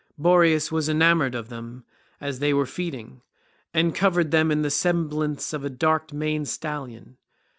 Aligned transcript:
Boreas 0.17 0.71
was 0.71 0.89
enamoured 0.89 1.35
of 1.35 1.49
them 1.49 1.83
as 2.19 2.39
they 2.39 2.55
were 2.55 2.65
feeding, 2.65 3.21
and 3.71 3.93
covered 3.93 4.31
them 4.31 4.49
in 4.49 4.63
the 4.63 4.71
semblance 4.71 5.53
of 5.53 5.63
a 5.63 5.69
dark 5.69 6.11
maned 6.11 6.47
stallion. 6.47 7.17